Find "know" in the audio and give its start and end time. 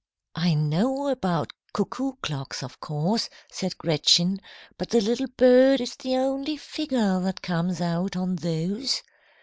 0.55-1.09